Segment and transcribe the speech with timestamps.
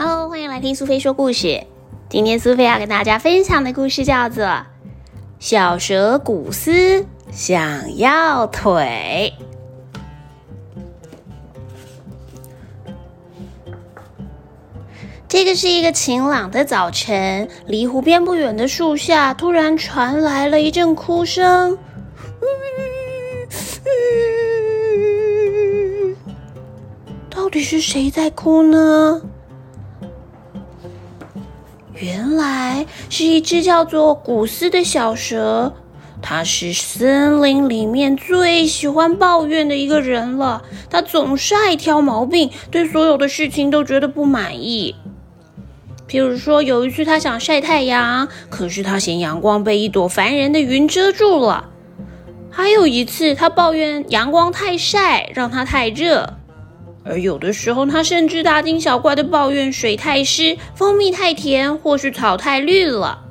[0.00, 1.64] Hello，欢迎来听苏菲说故事。
[2.08, 4.44] 今天苏菲要跟大家分享的故事叫做
[5.40, 9.34] 《小蛇古斯想要腿》。
[15.26, 21.76] 这个是一个晴朗的早晨，离湖边不远的树下突然传来了一阵哭声。
[27.28, 29.20] 到底是谁在哭呢？
[32.00, 35.74] 原来是一只叫做古斯的小蛇，
[36.22, 40.62] 它是森林里面最喜欢抱怨的一个人了。
[40.88, 44.94] 它总是爱挑毛病，对所有的事情都觉得不满意。
[46.08, 51.64] 譬如说，有一次他想晒太阳，可是他嫌阳光被一朵烦人的云遮住了；
[52.48, 56.37] 还有一次，他抱怨阳光太晒，让他太热；
[57.04, 63.24] 而有的时候，他甚至大惊小怪的抱怨水太湿、蜂蜜太甜，或是草太绿了。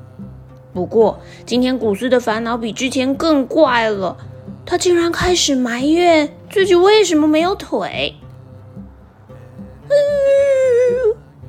[0.73, 4.17] 不过，今天古斯的烦恼比之前更怪了，
[4.65, 8.15] 他竟然开始埋怨自己为什么没有腿。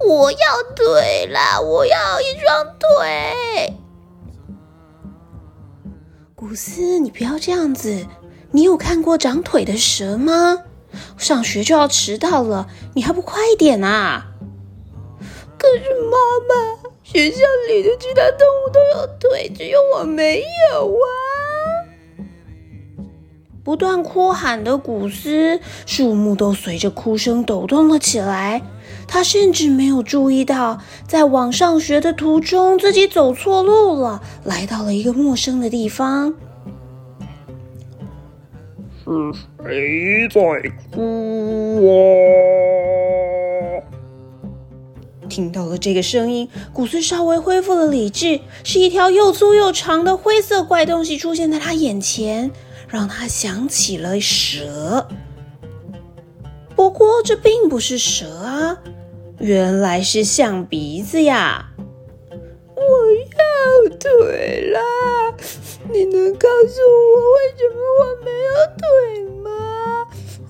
[0.00, 0.39] 我要
[0.77, 1.61] 腿啦！
[1.61, 3.74] 我要一双腿。
[6.34, 8.06] 古斯，你不要这样子。
[8.52, 10.58] 你有看过长腿的蛇吗？
[11.17, 14.27] 上学就要迟到了，你还不快一点啊？
[15.58, 16.17] 可是妈
[16.48, 16.55] 妈，
[17.03, 21.06] 学校里的其他动物都有腿，只有我没有啊！
[23.64, 28.62] 不断哭喊的古斯，树木都随着哭声抖动了起来。
[29.06, 36.34] 他甚至没有注意到，在往上学的途中，自己走错路了，来到了一个陌生的地方。
[39.09, 39.33] 是
[39.64, 40.41] 谁在
[40.92, 41.91] 哭啊？
[45.30, 48.41] 听到了这个声音，古斯稍微恢复了理智。
[48.64, 52.51] 是一条又粗又长的灰色怪东西出现在他眼前，
[52.86, 55.08] 让他想起了蛇。
[56.77, 58.79] 不过，这并不是蛇啊。
[59.39, 61.70] 原来是象鼻子呀！
[62.30, 63.08] 我
[63.98, 64.81] 腿啦！
[65.91, 66.81] 你能告诉
[67.13, 68.35] 我为什么我没有
[68.79, 68.86] 腿
[69.42, 69.48] 吗？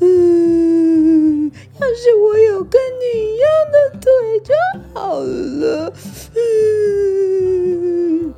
[0.01, 1.51] 嗯，
[1.81, 3.05] 要是我有跟你
[3.35, 4.11] 一样的腿
[4.45, 4.53] 就
[4.95, 5.93] 好了。
[6.35, 8.35] 嗯。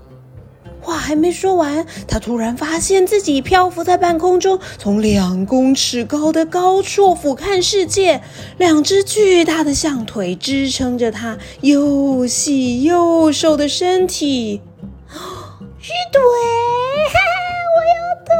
[0.82, 8.22] 话还没说完，他突然发现自己漂浮在半空中，从两公尺高的高处俯瞰世界。
[8.58, 14.62] 两只巨大的象腿支撑着他又细又瘦的身体。
[15.90, 16.22] 是腿，
[17.08, 17.26] 哈哈
[17.74, 18.32] 我有腿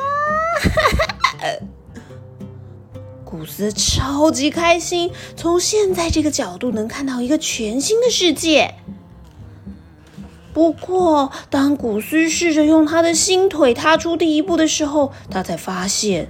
[0.00, 1.62] 了！
[3.24, 8.74] 古斯超级开心，从现在这个角度能看到一个全新的世界。
[10.52, 16.28] 不过，当古斯试着用他的新腿踏出第一步的时候，他才发现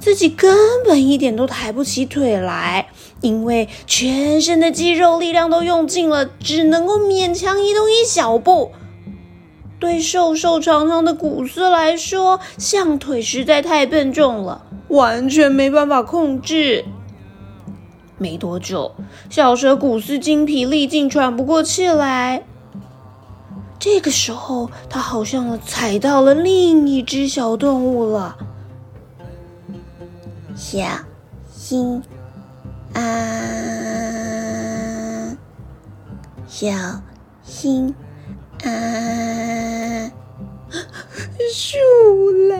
[0.00, 2.88] 自己根本一点都抬不起腿来，
[3.20, 8.72] 因为全身的肌肉力量都用尽了，只能够勉强移动一小步。
[9.78, 16.84] 对瘦瘦长长的古斯来说，象腿实在太笨重了，完全没办法控制。
[18.18, 18.92] 没多久，
[19.28, 22.44] 小蛇古斯精疲力尽，喘不过气来。
[23.78, 28.38] 这个时候，他好像踩到了另一只小动物了。
[30.54, 30.80] 小
[31.52, 32.02] 心
[32.94, 33.02] 啊！
[36.48, 36.70] 小
[37.44, 37.94] 心
[38.64, 38.70] 啊！
[41.52, 41.78] 树
[42.48, 42.56] 了，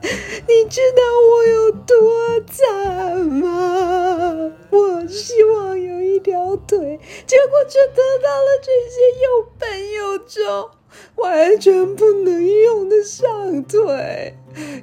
[0.00, 4.52] 你知道我有多惨吗？
[4.70, 9.24] 我希望有一条腿，结果却得到了这些又
[9.58, 10.70] 笨又重、
[11.16, 14.36] 完全不能用的上腿。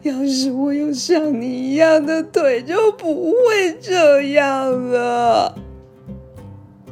[0.03, 5.57] 要是我有像你一样的腿，就不会这样了。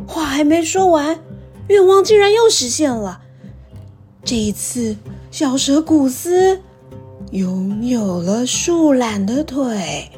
[0.07, 1.19] 话还没说完，
[1.67, 3.21] 愿望竟然又实现了。
[4.23, 4.95] 这一次，
[5.39, 6.61] 小蛇古斯
[7.29, 10.09] 拥有了树懒的腿。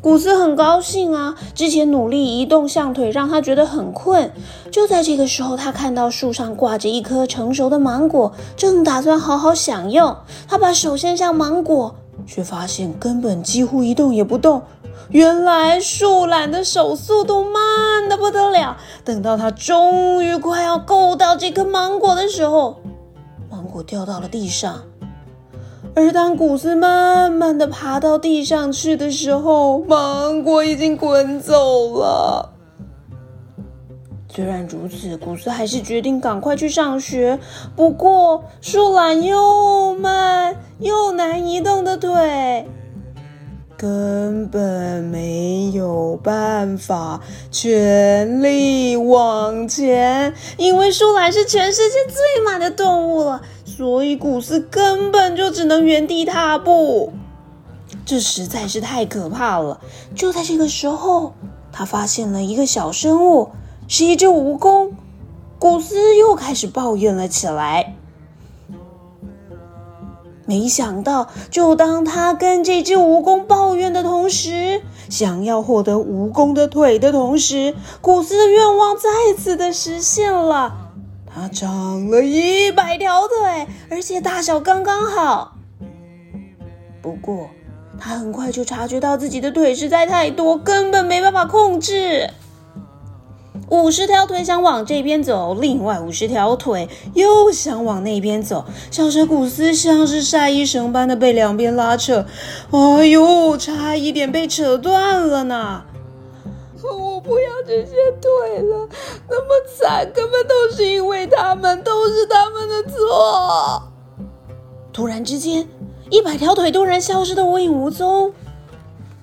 [0.00, 1.36] 古斯很高兴啊！
[1.54, 4.32] 之前努力移动象腿，让他觉得很困。
[4.72, 10.16] 就在这个时候，他看到树上挂着一颗成熟的芒果，正打算好好享用。
[10.48, 11.94] 他把手伸向芒果，
[12.26, 14.62] 却发现根本几乎一动也不动。
[15.10, 18.78] 原来树懒的手速度慢的不得了。
[19.04, 22.80] 等到他终于快要够到这颗芒果的时候，
[23.82, 24.82] 掉到了地上。
[25.94, 32.52] 而当古斯慢慢的爬到地上去的时候，芒果已经滚走了。
[34.32, 37.40] 虽然如此，古斯还是决定赶快去上学。
[37.74, 42.64] 不过，树懒又慢又难移动的腿，
[43.76, 50.32] 根本没有办法全力往前。
[50.56, 53.42] 因为树懒是全世界最慢的动物了，
[53.80, 57.14] 所以古斯根本就只能原地踏步。
[58.04, 59.80] 这实在是太可怕了！
[60.14, 61.32] 就在这个时候，
[61.72, 63.52] 他发现了一个小生物。
[63.88, 64.90] 是一只蜈蚣，
[65.58, 67.96] 古斯又开始抱怨了起来。
[70.44, 80.79] 没想到，就当他跟这只蜈蚣抱怨的同时，想要获得蜈蚣的腿的同时，古斯的愿望再次的实现了。
[81.32, 85.56] 他长了一百条腿，而且大小刚刚好。
[87.00, 87.48] 不过，
[87.98, 92.30] 他很快就察觉到自己的腿实在太多，根本没办法控制。
[93.68, 98.64] 五十条腿想往这边走，另外五十条腿又想往那边走。
[98.90, 102.26] 小蛇古斯像是晒衣绳般的被两边拉扯，
[102.72, 105.84] 哎呦，差一点被扯断了呢！
[107.22, 108.88] 不要这些腿了，
[109.28, 113.82] 那么惨，根本都是因为他们，都是他们的错。
[114.92, 115.68] 突然之间，
[116.10, 118.32] 一百条腿突然消失的无影无踪，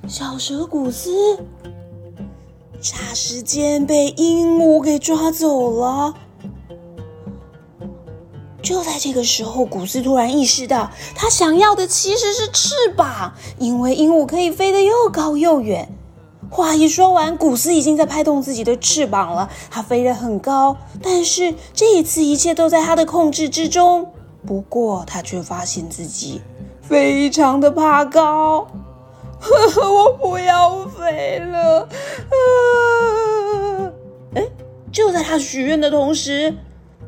[0.08, 1.38] 小蛇古斯。
[2.80, 6.14] 霎时间被鹦鹉给抓走了。
[8.62, 15.97] 就在这个时候，古斯突然意识到，他想要的其实是翅膀，因为鹦鹉可以飞得又高又远。
[16.50, 20.78] 话一说完，古斯已经在拍动自己的翅膀了，它飞得很高。
[21.02, 24.12] 但是这一次，一切都在他的控制之中。
[24.46, 26.42] 不过，他却发现自己
[26.82, 28.68] 非常的怕高。
[29.40, 31.88] 呵 呵我不要飞了！
[32.32, 33.92] 啊！
[34.36, 34.48] 哎，
[34.92, 36.56] 就在他许愿的同时，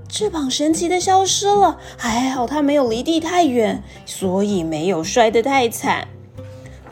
[0.10, 1.78] 翅膀神奇的消失了。
[1.98, 6.10] 还好他没有离地太远，所以没有摔得太惨。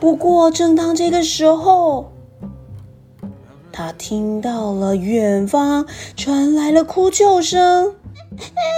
[0.00, 2.10] 不过，正当这个时候，
[3.78, 5.86] 他听到了远方
[6.16, 7.94] 传来了哭救声
[8.34, 8.74] ：“救命啊！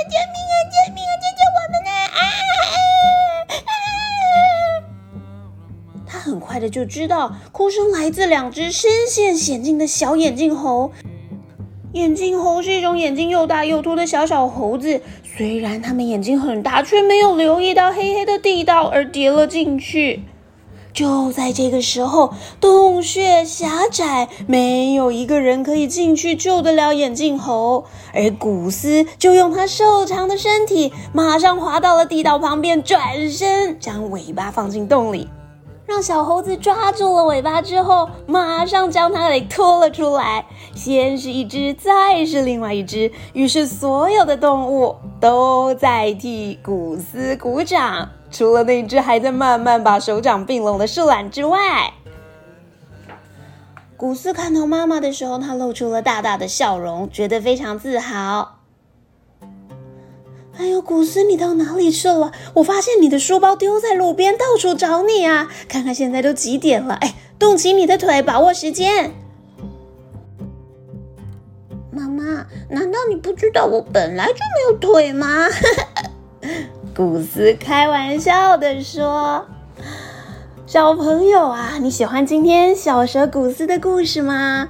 [0.69, 1.12] 救命啊！
[1.17, 2.20] 救救我们啊！”
[6.06, 10.93] 他很快的就知道，哭声来自两只深陷险境的小眼镜猴。
[11.93, 20.25] 眼镜猴是一种眼睛又大又凸的小小猴子，虽然它们眼睛很大，却没有留意到黑黑的地道而跌了进去。
[20.93, 35.29] 就在这个时候，洞穴狭窄，没有一个人可以进去救得了眼镜猴，而古斯就用他瘦长的身体，马上滑到了地道旁边，转身将尾巴放进洞里。
[35.87, 40.47] 让小猴子抓住了尾巴之后，马上将它给拖了出来。
[40.73, 51.93] 先是一只，再是另外一只，于是所有的动物都在替古斯鼓掌，除了那只还在慢慢把手掌并拢的树懒之外。
[53.97, 58.61] 古斯看到妈妈的时候，他露出了大大的笑容，觉得非常自豪。
[60.56, 62.32] 哎呦，古斯，你到哪里去了？
[62.55, 65.50] 我发现你的书包丢在路边，到处找你啊！
[65.69, 66.95] 看看现在都几点了？
[66.95, 69.12] 哎，动起你的腿，把握时间。
[71.90, 75.47] 妈妈，难道你不知道我本来就没有腿吗？
[76.94, 79.47] 古斯开玩笑的说
[80.66, 84.68] ：“小朋友啊，你喜欢今天小蛇古斯的故事吗？”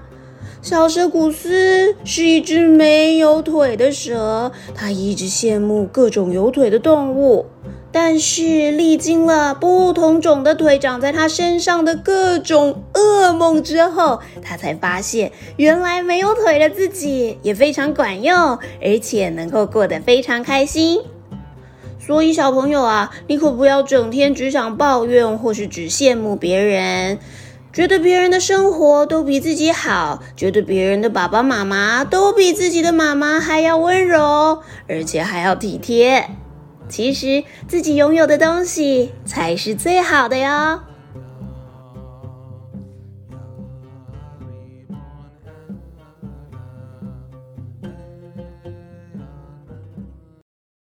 [0.60, 7.46] 小蛇古斯是一只没有腿的蛇，它一直羡慕各种有腿的动物。
[7.92, 21.00] 但是历经了不同种的腿长在它身上的各种噩梦之后，它才发现原来没有腿的自己也非常管用，而且能够过得非常开心。
[22.10, 27.20] 所以小朋友啊，你可不要整天只想抱怨，或是只羡慕别人。
[27.72, 36.28] 觉得别人的生活都比自己好，觉得别人的爸爸妈妈都比自己的妈妈还要温柔，而且还要体贴。
[36.88, 40.80] 其实自己拥有的东西才是最好的哟。